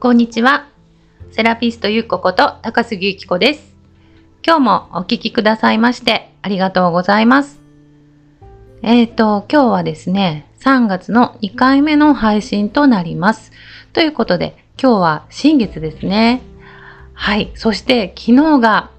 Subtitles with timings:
[0.00, 0.68] こんにちは。
[1.32, 3.74] セラピストゆっここと高杉ゆきこです。
[4.46, 7.58] 今日もお聞きくださいましてありがとうございます。
[8.82, 13.50] えっ、ー、と、今日はですね、3月の2回目の配信となります。
[13.92, 16.42] ということで、今日は新月ですね。
[17.12, 17.50] はい。
[17.56, 18.92] そして昨日が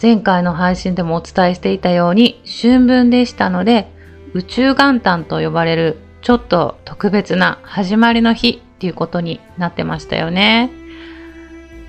[0.00, 3.92] 前回の配信でもお伝えしていたように春分でしたので
[4.32, 10.70] 宇宙元旦と呼ばれるちょっと特別な始まりの日っていうことになってましたよね。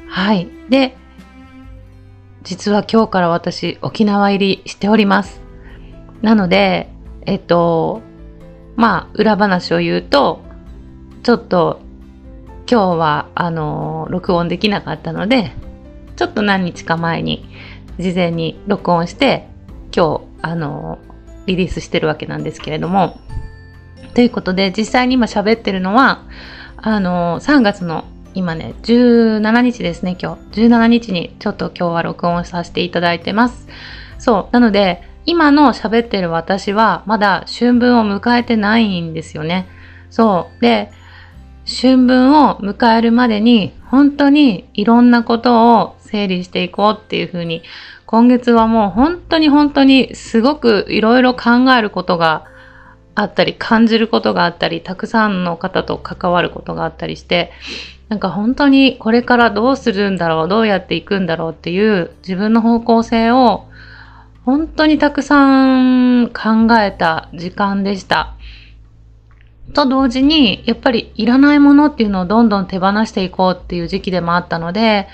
[0.07, 0.47] はい。
[0.69, 0.95] で、
[2.43, 5.41] 実は今日から私沖縄入りしております。
[6.21, 6.89] なので、
[7.25, 8.01] えっと、
[8.75, 10.41] まあ裏話を言うと、
[11.23, 11.81] ちょっと
[12.69, 15.51] 今日はあの録音できなかったので、
[16.15, 17.45] ちょっと何日か前に
[17.99, 19.47] 事前に録音して
[19.95, 20.99] 今日あの
[21.45, 23.19] リリースしてるわけなんですけれども
[24.13, 26.23] ということで実際に今喋ってるのは
[26.87, 28.05] あの3月の
[28.35, 30.61] 今ね17日ですね今日。
[30.61, 33.67] 17日にちょっと今日は録音させていただいてます。
[34.19, 34.53] そう。
[34.53, 39.67] なので今の喋ってる私はまだ春分を迎えてないんですよね。
[40.11, 40.61] そう。
[40.61, 40.91] で
[41.65, 47.63] 春分を迎えるまでに本当にいろんなことを整理していこうっていうふうに
[48.05, 52.45] 今月はもう本当に本当にすごくいろいろ考えることが
[53.15, 57.51] あったり感じることがあったりたくさんの方と関わることがあったりして
[58.09, 63.65] なんか本当にこれからどうするんだろうどうやっていくんだろうっていう自分の方向性を
[64.45, 68.35] 本当にたくさん考えた時間でした。
[69.73, 75.07] と同時に、やっぱりいらないものっていうのをどんどん手放していこうっていう時期でもあったので、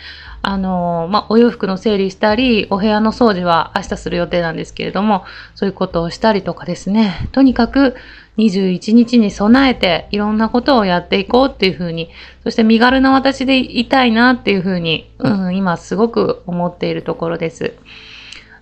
[0.44, 5.24] あの、まあ、お洋服の整理したり、お部屋の掃除は明日する予定なんですけれども、
[5.56, 7.96] そういうことをしたりとかですね、とにかく
[8.38, 12.10] 21日に備えていろんなことをやっていこうっていうふうに、
[12.44, 17.74] そして身軽な私でいたいなっていうふうに、うん、今すごく思っているところです。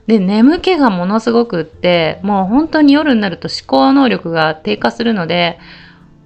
[0.07, 5.59] で、眠気がものすごくって、もう本当に夜になると思考能力が低下するので、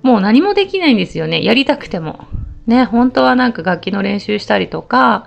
[0.02, 1.44] もう何もできないんですよね。
[1.44, 2.28] やりたくても。
[2.68, 5.26] ね、本当はなんか楽器の練習したりとか、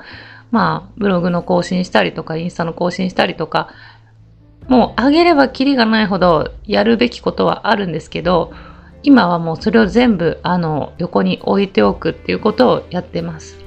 [0.50, 3.69] まあ、ブログの更新したりとか、インスタの更新したりとか、
[4.69, 8.52] もうあげればキリがないほどやるべきことはあるんですけど、
[9.02, 13.58] 今はもうそれを全部あの横に置いておくっていうことをやってます。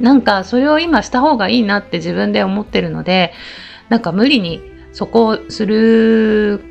[0.00, 3.32] なんかそれを今した方がいいなって自分で思ってるので、
[3.88, 4.62] なんか無理に
[4.92, 6.62] そこをする、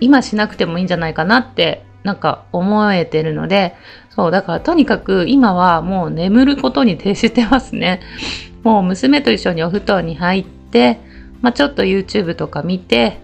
[0.00, 3.74] 今しなくてもいいんじゃないかなってなんか思えてるので、
[4.16, 8.00] そう、だからとにかく今はもう眠ることに徹してますね。
[8.64, 10.98] もう娘と一緒にお布団に入って、
[11.42, 13.20] まあ、ちょっと YouTube とか見て、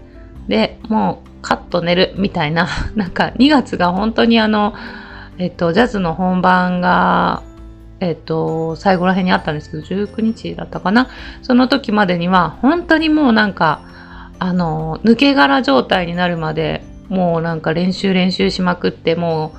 [0.48, 4.74] で、もうカッと寝るみたいな、 なんか2月が本当にあの、
[5.38, 7.42] えっと、ジャズの本番が、
[8.00, 11.08] えっと、最後ら辺にあったんですけど、19日だったかな。
[11.40, 13.80] その時までには、本当にもうなんか、
[14.38, 16.82] あの、抜け殻状態になるまで
[17.12, 19.58] もうなんか練習練習しまくってもう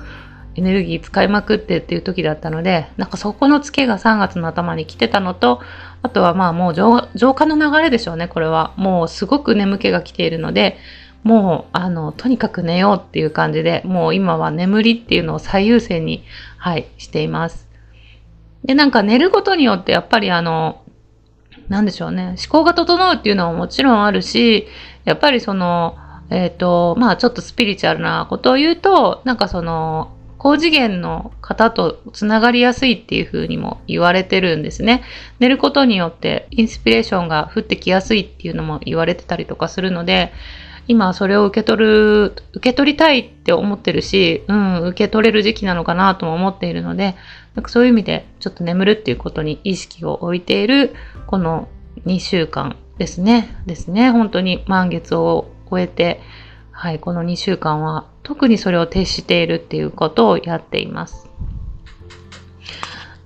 [0.56, 5.60] エネルギー使いまくってっていう時だったのでなんかそこのツケが3月の頭に来てたのと
[6.02, 8.72] あとはまあもう浄化の流れでしょうねこれは。
[8.76, 10.76] もうすごく眠気が来ているので
[11.22, 16.24] もうあのとにかく寝ようっていう感じでもう今は眠りっていうのを最優先に
[16.58, 17.66] はいしています。
[18.64, 20.82] でなんか寝ることによってやっぱりあの
[21.68, 24.66] なんでしょうね思考が整うっていうのはもちろんあるし
[25.04, 25.96] やっぱりその
[26.30, 30.10] えっ、ー、と、まあちょっとスピリチュアルなことを言うと、なんかその、
[30.44, 35.02] 高次元の方とつながりやすいっていうふうにも言われてるんですね。
[35.38, 40.34] 寝ることによってインスピレーションが降ってきやすいっていうのも言われてたりとかするので、
[40.86, 47.16] 今それを受け取る、受け取りたいって思ってるし、うん、受け取れる時期なのかなとも思っているので、
[47.54, 50.94] なんかそういう意味でちょっと眠るっていうことに意識を置いている
[51.26, 51.70] この
[52.04, 53.56] 2週間ですね。
[53.64, 54.10] ですね。
[54.10, 56.20] 本当に満月を超えて、
[56.70, 61.28] はい、この2週間は特にそれを徹しているっていうことをやっています。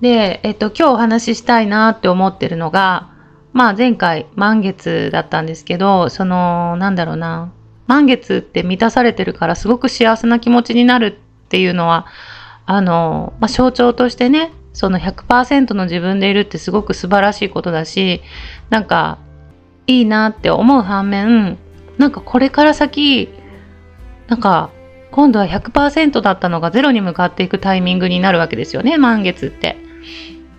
[0.00, 3.08] で、えっと、今日お話ししたいなって思ってるのが、
[3.52, 7.52] まあ前回満月だったんですけど、その、なんだろうな、
[7.86, 12.06] 満月って満たされてるからすごく幸せな気持ちになるっていうのは、
[12.66, 18.20] あの、まあ、象徴としてね、その100%の自分でいるってすごく素晴らしいことだし、
[18.68, 19.18] なんか
[19.86, 21.56] いいなって思う反面、
[21.96, 23.28] なんかこれから先、
[24.28, 24.70] なんか
[25.10, 29.76] 今度は100%だったのがゼロに向かっていくタイミングになるわけですよね、満月って。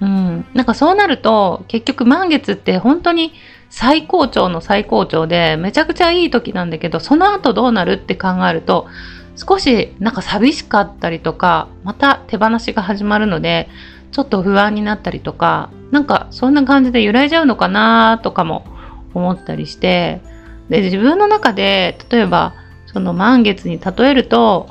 [0.02, 0.46] うん。
[0.54, 3.34] なんかそうなると、結局満月って本当に
[3.70, 8.88] 最高潮の最高潮で、めちゃくちゃいい時なんだけど、その後どうなるって考えると、
[9.36, 13.70] 少しなんか寂しかったりとか、また手放しが始まるので、
[14.12, 18.66] ちょっと不安になったりとかなんかそんな感じで揺らいじゃうのかなとかも
[19.14, 20.22] 思ったりして
[20.70, 22.54] で自分の中で例えば
[22.92, 24.70] その満月に例えると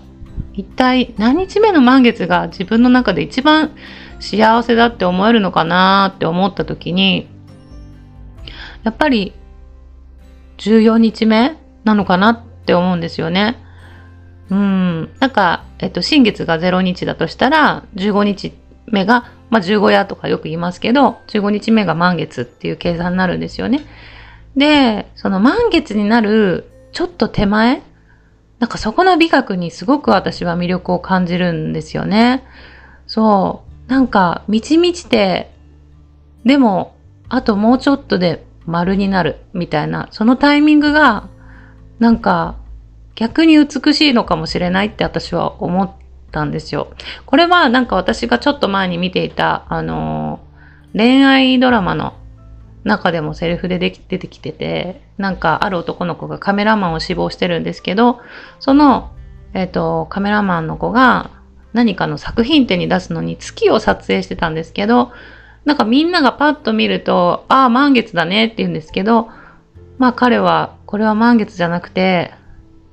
[0.55, 3.70] 一体何日目の満月が自分の中で一番
[4.20, 7.29] 幸せだって思えるのかなって思った時に
[8.82, 9.32] やっぱり
[10.59, 13.56] 14日目なのかなって思うんですよね。
[14.50, 15.11] うん。
[15.20, 18.53] なんか、えっと、新月が0日だとしたら、15日
[18.87, 23.87] 目が、まあ、15夜とかよく言いますけど、15日目が満月っていう計算になるんですよね。
[24.56, 27.82] で、その満月になるちょっと手前
[28.58, 32.44] なんかそこの美学にすごく私は魅力を感じるんですよね。
[33.06, 33.90] そう。
[33.90, 35.50] なんか満ち満ちて、
[36.44, 36.94] でも、
[37.28, 41.28] あともうちょっとで丸になるみたいな、そのタイミングが、
[41.99, 42.56] なんか
[43.14, 45.90] 逆に美しいのかもしれないって私は思っ
[46.31, 46.93] たんですよ。
[47.26, 50.40] これはなんか私がちょっと前に見ていた、あの
[50.94, 52.14] 恋愛ドラマの
[52.84, 58.20] 中でもセリフででき出てきてて、なんかある男の子がカメラマンを志望してるんですけど、
[58.60, 59.12] その、
[59.54, 61.30] えっ、ー、と、カメラマンの子が
[61.72, 65.12] 何かの作品展に出すのに月を撮影してたんですけど、
[65.64, 69.28] なんかみんながパッと見ると、ああ、満月だねって言うんですけど、
[69.98, 72.32] まあ彼は、これは満月じゃなくて、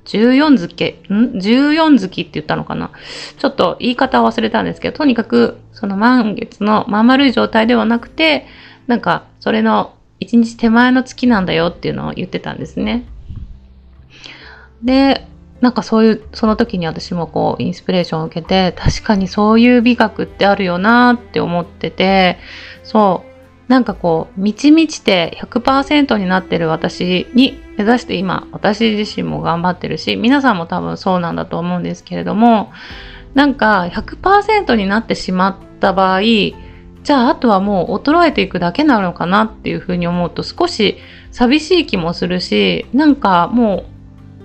[0.06, 2.90] 14月、ん ?14 月って言ったのかな？
[3.38, 8.46] ちょっと言い方を忘れたんですけど、とにかくその満月のまん丸い状態ではなくて、
[8.86, 13.04] なんかそれの一日手前の月なんだよっていうのを言ってたんですね。
[14.82, 15.26] で、
[15.60, 22.38] なんかそういう、その時に私もこう、インスピレーションを受けて、確かにそういう美学ってあるよなって思ってて、
[22.82, 23.24] そ
[23.68, 32.70] う、なんかこう、満ち満ちて100%になってる私に目指して今、私自身も頑張ってるし、皆さんも多分そうなんだと思うんですけれども、
[33.34, 36.20] なんか100%になってしまった場合、
[37.06, 40.98] じゃああとはもう衰えていくだけなのかなっていうふうに思うと少し
[41.30, 43.84] 寂しい気もするし、なんかも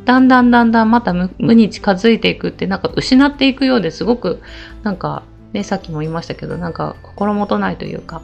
[0.04, 4.44] うだんだんだんだんまた無に近づいていくってなんか失っていくようですごく
[4.84, 5.24] なんか
[5.54, 8.22] ね、さっきも言いましたけどなんか心もとないというか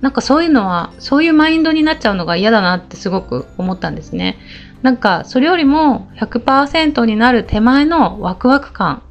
[0.00, 4.36] なんかそういうのはそういうマインドになっちゃうのが嫌だなってすごく思ったんですね。
[4.82, 9.02] なんかそれよりも100%になる手前のワクワク感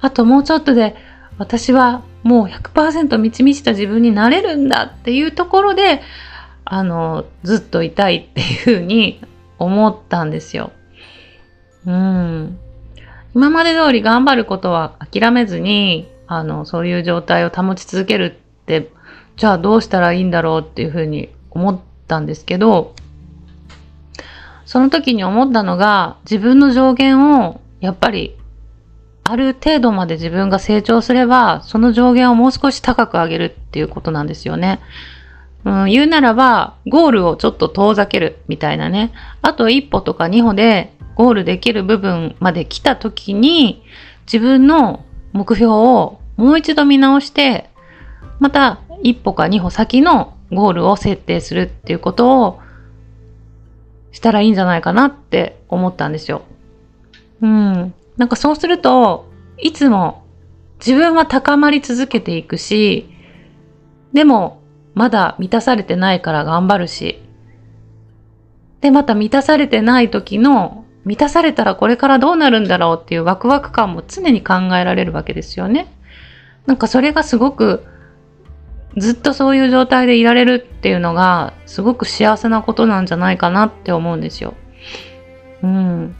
[0.00, 0.96] あともうちょっとで
[1.38, 6.00] 私はもう100%満ち満ちた自分になれるんだっていうところで、
[6.64, 9.20] あの、ずっといたいっていうふうに
[9.58, 10.72] 思ったんですよ。
[11.86, 12.58] うん。
[13.34, 18.90] 今まで通り頑張ることは諦めずに、あの、そういう状態を保ち続けるって、
[19.36, 22.94] じゃあどうしたらいいんだろうっていうふうに思ったんですけど、
[24.66, 28.36] その時に思ったのが、自分の上限をやっぱり
[29.30, 34.80] ある程度まで自分が成長すれば、その上限をもう少し高く上げるっていうことなんですよね。
[35.66, 39.12] うん、言うならば、ゴールをちょっと遠ざけるみたいなね。
[39.42, 43.82] あと一歩とか二歩でゴールできる部分まで来た時に、
[44.24, 45.04] 自分の
[45.34, 47.68] 目標をもう一度見直して、
[48.38, 52.60] また一歩か二歩先のゴールを設定するっていうことを
[54.12, 56.44] したらいいんじゃないかなって思ったんですよ。
[57.42, 57.94] うん。
[58.18, 60.24] なんかそうすると、いつも
[60.84, 63.08] 自分は高まり続けていくし、
[64.12, 64.60] でも
[64.94, 67.22] まだ満たされてないから頑張るし、
[68.80, 75.92] で、また満たされてない時の、満たされたらこれからどうなるんだろうっていうワクワク感も常に考えられるわけですよね。
[76.66, 77.84] なんかそれがすごく
[78.96, 84.54] ずっとそういう状態でいられるっていうのがすごく幸せなことなんじゃないかなって思うんですよ。
[85.62, 86.16] うん。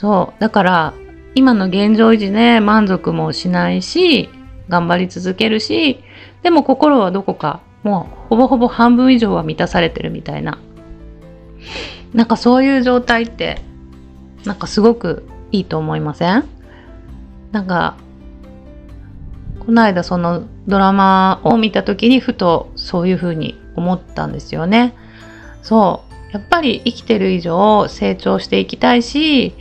[0.00, 0.40] そう。
[0.40, 0.94] だから、
[1.34, 4.30] 今の現状維持で満足もしないし、
[4.70, 6.02] 頑張り続けるし、
[6.42, 10.58] でも心はどこか、もうほぼほぼ半分以上は満たされてるみたいな。
[12.14, 13.60] なんかそういう状態って、
[14.46, 16.48] なんかすごくいいと思いません？
[17.52, 17.98] なんか、
[19.66, 24.94] この間そのドラマを見た時にふとそういうふうに思ったんですよね。
[25.60, 26.32] そう。
[26.32, 29.52] やっぱり生きてる以上成長していきたいし、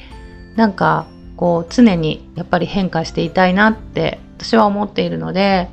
[0.60, 5.70] なんかこう常にやっぱり変化していたいなって私は思っているので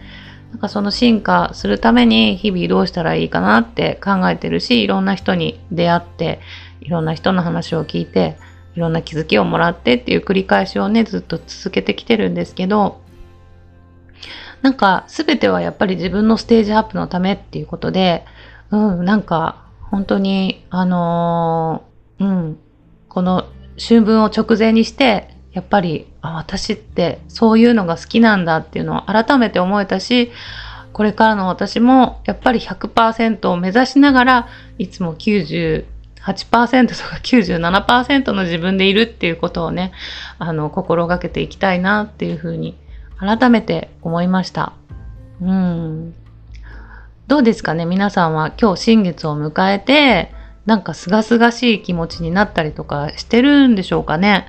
[0.53, 6.39] なんかその進化するために日々どうしたらいいかなって考えてるしいろんな人に出会って
[6.81, 8.37] いろんな人の話を聞いて
[8.77, 13.01] いろんな気づきをもらってっていう繰り返しをねずっと続けてきてるんですけど
[14.63, 18.25] なんか全てはやっぱり自分のステージアップのためっていうことで
[18.71, 22.59] うんなんか本当にあのー、うん
[23.09, 30.31] この春分を直前にしてやっぱりあ私ってそういうのが好きなんだっていうのを改めて思えたし
[30.93, 36.37] これからの私もやっぱり100%を目指しながらいつも98%とか
[37.23, 39.93] 97%の自分でいるっていうことをね
[40.39, 42.77] あの心がけていきたいなっていうふうに
[43.19, 44.73] 改めて思いました。
[45.41, 46.15] うん
[47.29, 47.87] どうですかね？
[47.87, 50.33] 皆さんは今日新月を迎えて
[50.67, 54.49] なんかすがすがしい気持ちになったりとかしてるんでしょうかね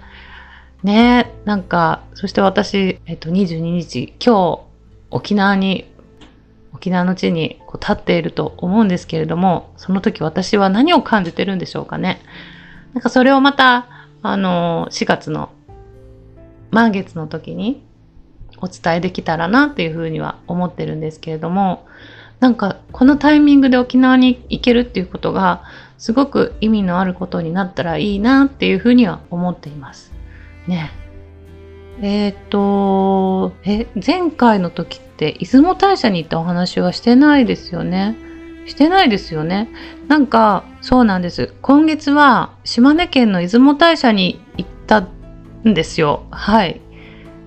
[0.83, 4.61] ねなんか、そして私、えっと、22日、今日、
[5.09, 5.85] 沖縄に、
[6.73, 12.21] 沖縄の地にこう立っていると思うんですけれども、その時私は何を感じてるんでしょうかね。
[12.93, 13.87] なんかそれをまた、
[14.21, 15.49] あの、4月の
[16.71, 17.83] 満月の時に
[18.61, 21.87] お伝えできたらなっていうふうには思ってるんですけれども、
[22.39, 25.63] なんかこのタイミングで沖縄に行けるっていうことが
[25.97, 30.13] すごく意味のあることになったらいいなっていうふうには思っています。
[30.67, 30.91] ね。
[32.01, 38.15] えっ、ー、とえ前回の時って出雲大社に行ったお話はしてないですよね？
[38.67, 39.69] してないですよね？
[40.07, 41.53] なんかそうなんです。
[41.61, 45.07] 今月は島根県の出雲大社に行った
[45.67, 46.25] んですよ。
[46.31, 46.81] はい。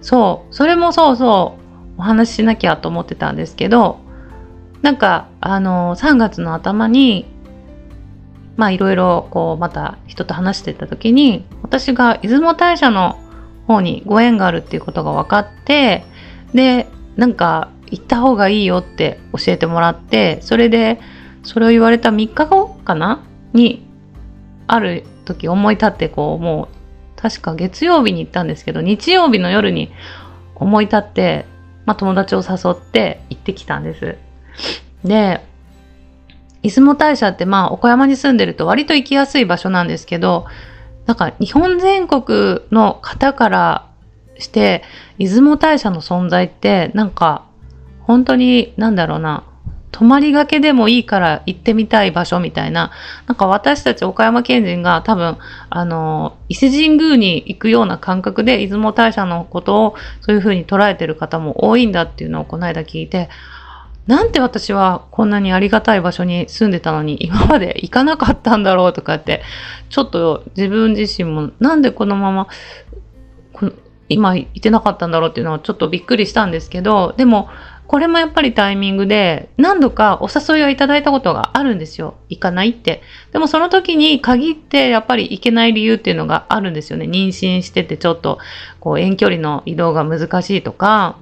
[0.00, 0.54] そう。
[0.54, 1.60] それもそうそう。
[2.00, 4.00] お話ししなきゃと思ってたんですけど
[4.80, 7.26] なんかあの3月の頭に
[8.60, 13.18] まあいろいろこうまた人と話してた時に私が出雲大社の
[13.66, 16.04] 方にご縁があるっていうことが分かって
[16.52, 16.86] で
[17.16, 21.00] なんか行った方がいいよって教えてもらってそれで
[21.42, 23.24] それを言われた3日後かな？
[23.54, 23.82] に
[24.66, 26.68] ある時思い立ってこうも
[27.16, 29.90] う確か月曜日に行ったんですけど日曜日の夜に
[30.54, 31.46] 思い立って、
[31.86, 34.18] まあ、友達を誘って行ってきたんです。
[35.02, 35.40] で
[36.62, 40.46] 出雲大社ってまあ岡山に住んでると割と行きやすい場所なんですけど、
[41.06, 43.86] なんか日本全国の方から
[44.38, 44.82] して
[45.18, 47.46] 出雲大社の存在ってなんか
[48.00, 49.44] 本当になんだろうな、
[49.92, 52.90] 泊まりがけでもいいから行ってみたい場所みたいな、
[53.26, 55.36] なんか私たち岡山県人が多分、
[55.68, 63.28] あの、伊勢神宮に行くような感覚で出雲大社のことをそういうふうに捉えてる方も多いんだっていうのをこの間聞いて、
[64.10, 69.40] なんて私はこんなにありがたい場所に住んでたのに今まで行かなかったんだろうとかって、
[69.88, 72.48] ちょっと自分自身もなんでこのまま
[74.08, 77.48] 今行ってなかったんだろうっていうのはちょっとびっくりしたんですけど、でも
[77.86, 82.16] これもやっぱりタイミングで何度かお誘いをいただいたことがあるんですよ。
[82.28, 83.02] 行かないって。
[83.30, 87.06] でもその時に限ってやっぱり行けない理由っていうのがあるんですよね。
[87.06, 88.38] 妊娠しててちょっと
[88.80, 91.16] こう遠距離の移動が難しいとか、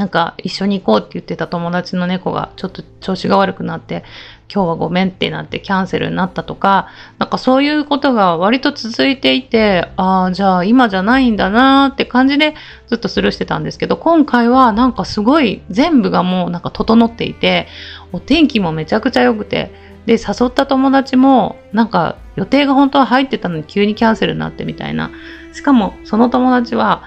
[0.00, 4.02] なんか一緒に行こうって言ってた友達の猫がちょっと調子が悪くなって
[4.50, 6.88] 今日はごめんってなってキャンセルになったとか
[7.18, 12.54] なんかそういうことが割と続いていてああじゃあ今じゃないんだなーって感じで
[12.86, 17.68] ずっとスルーしてたんですけど今回はなんかすごい全部がもうなんか整っていて
[18.12, 19.70] お天気もめちゃくちゃ良くて
[20.06, 25.10] で誘った友達もなんか予定が本当は入ってたのに急にキャンセルになってみたいな。
[25.52, 27.02] しかもその友達は、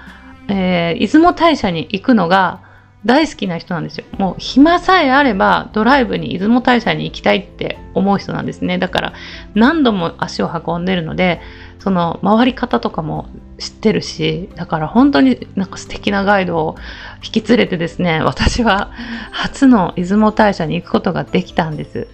[0.48, 2.63] えー、出雲大社に行くのが
[3.04, 4.04] 大好きな人なんですよ。
[4.18, 8.78] もう暇さえあればドライブに出雲大社に行きたいって思う人なんですね。
[8.78, 9.12] だから
[9.54, 11.40] 何度も足を運んでるので、
[11.78, 16.76] その回り方とかも知ってるし、だから本当になんか素敵なガイドを
[17.22, 18.90] 引き連れてですね、私は
[19.32, 22.08] 初の出雲大社に行くことができたんです。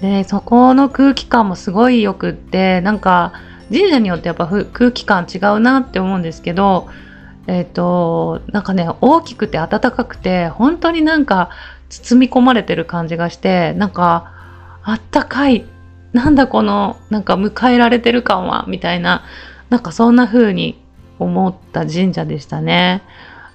[0.00, 3.32] で、そこの空気感もすごい良くって、なんか
[3.70, 6.88] 神社によってやっぱ空気感違うなって思うんですけど、
[7.48, 11.48] えっ、ー、と、なんかね、大きくて暖かくて、本当になんか
[11.88, 14.32] 包み込まれてる感じがして、なんか、
[14.82, 15.64] あったかい、
[16.12, 19.24] なんだこの、なんか迎えられてる感は、みたいな、
[19.70, 20.78] なんかそんな風に
[21.18, 23.02] 思った神社でしたね。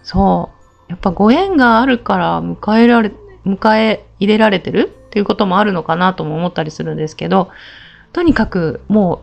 [0.01, 0.49] そ
[0.89, 0.91] う。
[0.91, 3.11] やっぱご縁があるから迎えられ、
[3.45, 4.87] 迎え入れられてる？
[4.87, 7.51] っていうこともあるのかなとも思ったりするんですけど、
[8.11, 9.21] とにかくも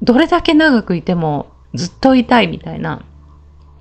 [0.00, 3.02] う、どれだけ長くいてもずっといたいみたいな、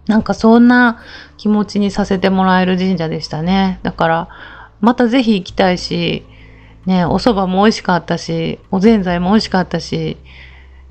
[0.08, 1.02] なんかそんな
[1.38, 3.80] 気持ちにさせてもらえる神社でしたね。
[3.84, 4.30] だから、
[4.82, 6.26] またぜひ行きたいし、
[6.86, 10.18] ね、お蕎麦も美味しかったし、おぜんざいも美味しかったし、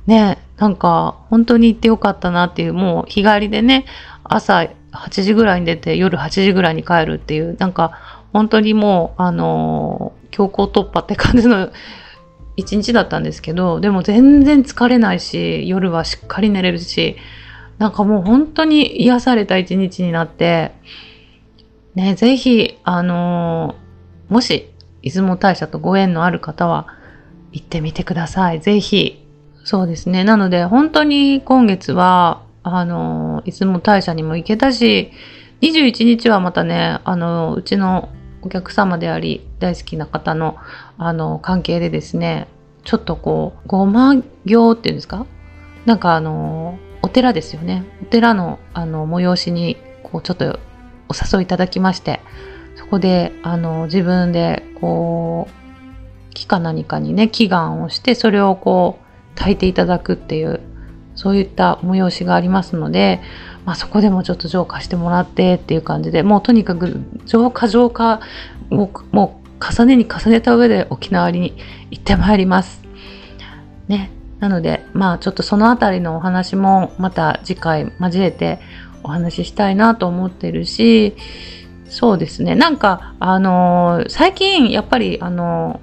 [0.07, 3.85] ね、なんか本当に行ってよかったなっていう、もう日帰りでね、
[4.25, 11.71] 朝8時ぐらいに出て夜8時ぐらいに帰るっていう、なんか本当にもう、あのー、強行突破って感じの
[12.57, 17.17] 一日だったんですけど、でも全然疲れないし、夜はしっかり寝れるし、
[17.83, 20.71] なんかもう本当に癒された一日になって、
[21.97, 24.69] ね、ぜひ、あのー、もし、
[25.03, 26.87] 出雲大社とご縁のある方は、
[27.51, 28.61] 行ってみてください。
[28.61, 29.27] ぜひ。
[29.65, 30.23] そうですね。
[30.23, 35.11] なので、本当に今月は、あの、出雲大社にも行けたし、
[35.61, 38.11] 21日はまたね、あの、うちの
[38.43, 40.57] お客様であり、大好きな方の、
[40.99, 42.47] あの、関係でですね、
[42.85, 44.21] ちょっとこう、ごま行
[44.71, 45.27] っていうんですか？
[45.85, 47.85] なんかあの、お寺ですよね。
[48.03, 50.59] お寺の、あの、催しに、こう、ちょっと
[51.09, 52.21] お誘いいただきまして、
[52.77, 60.61] そこで、あの、自分で、こう、木か何かにね、祈願をして、それをこう、炊いていただくっていう、
[61.15, 63.21] そういった催しがありますので、
[63.65, 68.21] まあ、そこでもちょっと浄化してもらってっていう感じでもうとにかく浄化浄化
[68.71, 71.55] をもう重ねに重ねた上で沖縄に
[71.91, 72.83] 行ってまいります。
[73.87, 74.11] ね。
[74.43, 78.59] なのでまあちょっとそのあたりのお話もまた次回交えて
[79.05, 81.15] お話ししたいなと思ってるし
[81.89, 82.57] そうですね。
[82.57, 85.81] なんかあのー、最近やっぱりあの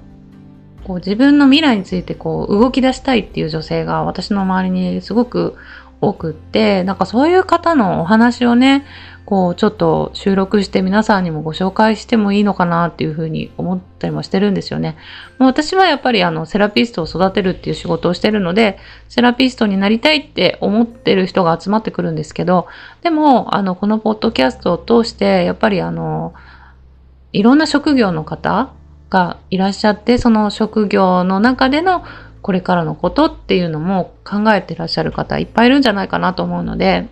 [0.82, 5.56] ー、こう自分の未来についてこう動き出したいっていう女性が私の周りにすごく
[6.02, 8.84] 多くって、なんかそういう方のお話をね、
[9.30, 14.96] こうちょっと収録して皆さんにもご紹介してもいいのかなっていうふうに思ったりもしてるんですよね。
[15.38, 22.66] もう私はやっぱりあのセラピストを育てるっていう仕事をしてるので、セラピストになりたいって思ってる人が集まってくるんですけど、
[23.02, 26.34] でもあのこのポッドキャストを通してやっぱりあの
[27.32, 28.72] いろんな職業の方
[29.10, 32.04] がいらっしゃって、その職業の中での
[32.42, 37.06] これからのことっていうのも考えてらっしゃる方いっぱいいるんじゃないかなと思うので、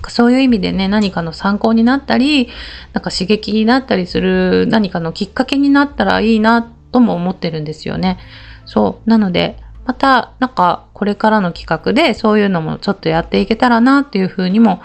[0.00, 2.48] かそういう意味でね、何かの参考になったり、
[2.92, 6.62] なんか刺激になったりする何かのきっかけになったらいいな
[6.92, 8.18] とも思ってるんですよね。
[8.66, 9.10] そう。
[9.10, 14.82] なので、また、なんかこれからの企画でそういうのもちょっとやっていけたらなっていうふうにも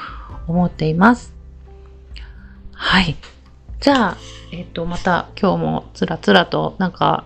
[0.48, 1.34] 思っています。
[2.74, 3.16] はい。
[3.80, 4.18] じゃあ、
[4.52, 7.24] えっ、と、また今日もつらつらとなんか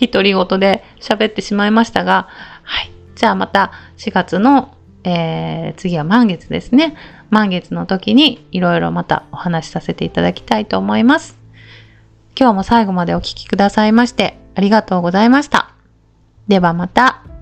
[0.00, 2.28] 独り言で喋ってしまいましたが、
[2.62, 2.90] はい。
[3.14, 6.96] じゃあまた4月の、えー、次は満月ですね。
[7.30, 11.38] 満月の時にいろいろまたお話しさせていただきたいと思います。
[12.38, 15.72] 今日も最後までお聴きくださいましてありがとうございました。
[16.46, 17.37] ではまた。